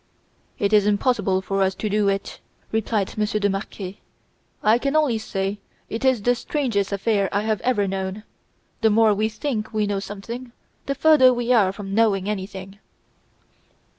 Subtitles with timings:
[0.57, 2.39] "'It is impossible for us to do it,'
[2.71, 3.99] replied Monsieur de Marquet.
[4.63, 8.23] 'I can only say that it is the strangest affair I have ever known.
[8.81, 10.53] The more we think we know something,
[10.87, 12.79] the further we are from knowing anything!